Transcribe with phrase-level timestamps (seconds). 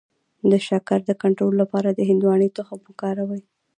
[0.51, 3.41] د شکر د کنټرول لپاره د هندواڼې تخم وکاروئ